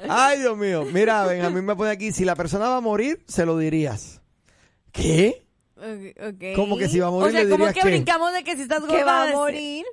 Ay, 0.09 0.39
Dios 0.41 0.57
mío. 0.57 0.85
Mira, 0.91 1.27
Benjamín 1.27 1.65
me 1.65 1.77
pone 1.77 1.91
aquí, 1.91 2.11
si 2.13 2.25
la 2.25 2.35
persona 2.35 2.69
va 2.69 2.77
a 2.77 2.81
morir, 2.81 3.23
se 3.27 3.45
lo 3.45 3.59
dirías. 3.59 4.21
¿Qué? 4.93 5.45
Ok, 5.77 6.17
ok. 6.29 6.45
¿Cómo 6.57 6.77
que 6.79 6.89
si 6.89 6.99
va 7.01 7.09
a 7.09 7.11
morir 7.11 7.29
O 7.29 7.31
sea, 7.33 7.45
le 7.45 7.51
como 7.51 7.67
dirías 7.67 7.75
que 7.75 7.81
qué? 7.83 7.89
brincamos 7.97 8.33
de 8.33 8.45
que 8.45 8.57
si 8.57 8.63
estás 8.63 8.83
Que 8.85 9.05
va 9.05 9.23
a 9.23 9.27
gorda, 9.27 9.37
morir. 9.39 9.85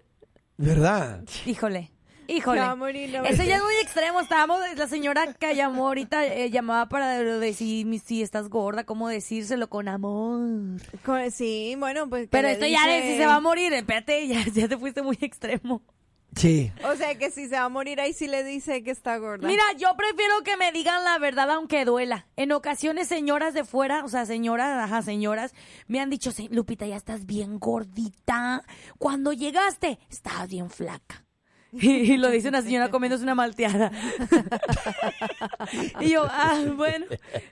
¿Verdad? 0.58 1.24
Híjole. 1.46 1.92
Híjole. 2.30 2.60
A 2.60 2.76
morir. 2.76 3.10
no, 3.14 3.24
Eso 3.24 3.44
no. 3.44 3.48
ya 3.48 3.56
es 3.56 3.64
muy 3.64 3.76
extremo. 3.82 4.20
Estábamos, 4.20 4.60
la 4.76 4.88
señora 4.88 5.34
que 5.34 5.56
llamó 5.56 5.88
ahorita 5.88 6.26
eh, 6.26 6.50
llamaba 6.50 6.90
para 6.90 7.20
decir 7.24 7.88
si 8.02 8.22
estás 8.22 8.50
gorda, 8.50 8.84
cómo 8.84 9.08
decírselo 9.08 9.70
con 9.70 9.88
amor. 9.88 10.82
Con- 11.06 11.32
Sí, 11.32 11.76
bueno, 11.80 12.10
pues. 12.10 12.28
Pero 12.30 12.50
esto 12.50 12.66
ya 12.66 12.86
de 12.86 12.98
dice- 12.98 13.12
si 13.14 13.18
se 13.20 13.26
va 13.28 13.36
a 13.36 13.40
morir, 13.40 13.72
espérate, 13.72 14.28
ya, 14.28 14.44
ya 14.54 14.68
te 14.68 14.78
fuiste 14.78 15.02
muy 15.02 15.18
extremo. 15.22 15.82
Sí. 16.38 16.72
O 16.84 16.96
sea 16.96 17.18
que 17.18 17.32
si 17.32 17.48
se 17.48 17.56
va 17.56 17.64
a 17.64 17.70
morir 17.70 18.00
ahí 18.00 18.14
sí 18.14 18.28
le 18.28 18.44
dice 18.44 18.84
que 18.84 18.92
está 18.92 19.18
gorda. 19.18 19.48
Mira, 19.48 19.64
yo 19.78 19.96
prefiero 19.98 20.44
que 20.44 20.56
me 20.58 20.72
digan 20.72 21.04
la 21.04 21.18
verdad 21.20 21.50
aunque 21.52 21.86
duela. 21.86 22.28
En 22.36 22.52
ocasiones 22.52 23.08
señoras 23.08 23.54
de 23.54 23.66
fuera, 23.66 24.04
o 24.06 24.08
sea, 24.08 24.26
señoras, 24.26 24.84
ajá, 24.84 25.02
señoras, 25.02 25.54
me 25.88 26.00
han 26.00 26.10
dicho, 26.10 26.32
"Sí, 26.32 26.48
Lupita, 26.52 26.86
ya 26.86 26.96
estás 26.96 27.26
bien 27.26 27.60
gordita. 27.60 28.64
Cuando 28.98 29.34
llegaste, 29.34 30.00
estabas 30.10 30.50
bien 30.50 30.70
flaca. 30.70 31.24
Y, 31.74 32.14
y 32.14 32.18
lo 32.18 32.30
dice 32.30 32.48
una 32.48 32.62
señora 32.62 32.90
comiéndose 32.90 33.24
una 33.24 33.36
malteada. 33.36 33.92
y 36.00 36.10
yo, 36.12 36.26
ah, 36.30 36.62
bueno, 36.76 37.06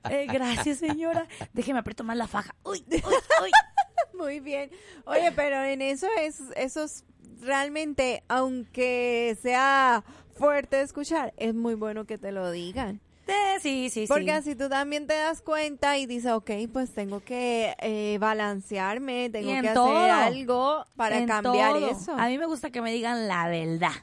eh, 0.09 0.27
gracias 0.31 0.79
señora. 0.79 1.27
Déjeme 1.53 1.79
aprieto 1.79 2.03
más 2.03 2.17
la 2.17 2.27
faja. 2.27 2.55
Uy, 2.63 2.83
uy, 2.89 3.01
uy. 3.43 3.51
Muy 4.17 4.39
bien. 4.39 4.71
Oye, 5.05 5.31
pero 5.33 5.61
en 5.63 5.81
eso 5.81 6.07
es, 6.21 6.39
eso 6.55 6.83
es 6.85 7.03
realmente, 7.41 8.23
aunque 8.27 9.37
sea 9.41 10.03
fuerte 10.35 10.77
de 10.77 10.83
escuchar, 10.83 11.33
es 11.37 11.53
muy 11.53 11.75
bueno 11.75 12.05
que 12.05 12.17
te 12.17 12.31
lo 12.31 12.51
digan. 12.51 13.01
Sí, 13.27 13.33
sí, 13.61 13.89
sí. 13.89 14.05
Porque 14.07 14.31
así 14.31 14.55
tú 14.55 14.69
también 14.69 15.07
te 15.07 15.15
das 15.15 15.41
cuenta 15.41 15.97
y 15.97 16.05
dices, 16.05 16.31
ok, 16.31 16.51
pues 16.71 16.93
tengo 16.93 17.21
que 17.21 17.75
eh, 17.79 18.17
balancearme, 18.19 19.29
tengo 19.31 19.61
que 19.61 19.69
todo. 19.69 19.97
hacer 19.97 20.11
algo 20.11 20.85
para 20.95 21.25
cambiar 21.25 21.73
todo. 21.73 21.89
eso. 21.89 22.11
A 22.15 22.27
mí 22.27 22.37
me 22.37 22.45
gusta 22.45 22.69
que 22.69 22.81
me 22.81 22.91
digan 22.91 23.27
la 23.27 23.47
verdad. 23.47 23.93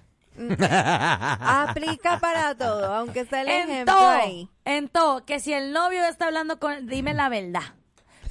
Aplica 1.40 2.18
para 2.18 2.54
todo, 2.56 2.92
aunque 2.94 3.20
está 3.20 3.42
el 3.42 3.48
en 3.48 3.70
ejemplo 3.70 3.94
todo, 3.94 4.08
ahí. 4.08 4.48
en 4.64 4.88
todo, 4.88 5.24
que 5.24 5.38
si 5.40 5.52
el 5.52 5.72
novio 5.72 6.04
está 6.04 6.26
hablando 6.26 6.58
con, 6.58 6.86
dime 6.86 7.14
la 7.14 7.28
verdad. 7.28 7.74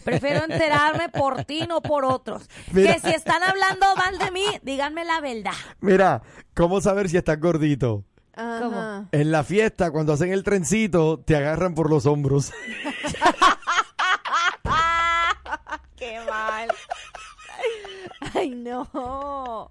Prefiero 0.03 0.43
enterarme 0.43 1.09
por 1.09 1.43
ti, 1.45 1.65
no 1.67 1.81
por 1.81 2.05
otros. 2.05 2.47
Mira. 2.71 2.93
Que 2.93 2.99
si 2.99 3.09
están 3.09 3.41
hablando 3.43 3.85
mal 3.95 4.17
de 4.17 4.31
mí, 4.31 4.45
díganme 4.63 5.05
la 5.05 5.21
verdad. 5.21 5.53
Mira, 5.79 6.21
¿cómo 6.53 6.81
saber 6.81 7.09
si 7.09 7.17
estás 7.17 7.39
gordito? 7.39 8.03
Ajá. 8.35 9.07
En 9.11 9.31
la 9.31 9.43
fiesta, 9.43 9.91
cuando 9.91 10.13
hacen 10.13 10.31
el 10.31 10.43
trencito, 10.43 11.19
te 11.19 11.35
agarran 11.35 11.75
por 11.75 11.89
los 11.89 12.05
hombros. 12.05 12.51
Qué 15.95 16.19
mal. 16.27 16.69
Ay, 18.33 18.49
no. 18.51 19.67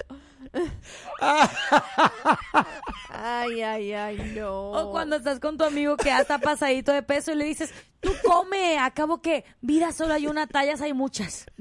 Ay, 3.23 3.61
ay, 3.61 3.93
ay, 3.93 4.33
no. 4.35 4.71
O 4.71 4.91
cuando 4.91 5.17
estás 5.17 5.41
con 5.41 5.59
tu 5.59 5.65
amigo 5.65 5.95
que 5.99 6.07
ya 6.07 6.21
está 6.21 6.39
pasadito 6.39 6.91
de 6.91 7.03
peso 7.03 7.33
y 7.33 7.35
le 7.35 7.45
dices, 7.45 7.71
tú 8.01 8.13
come, 8.25 8.79
acabo 8.79 9.21
que 9.21 9.45
vida 9.61 9.93
solo 9.93 10.15
hay 10.15 10.27
una, 10.27 10.47
tallas 10.47 10.81
hay 10.81 10.95
muchas. 10.95 11.45